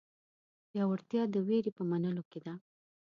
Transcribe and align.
زړهورتیا 0.71 1.21
د 1.33 1.35
وېرې 1.47 1.71
په 1.77 1.83
منلو 1.89 2.23
کې 2.31 2.39
ده. 2.45 2.53